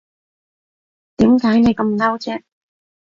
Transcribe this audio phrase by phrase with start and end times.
[1.17, 2.41] 點解你咁嬲啫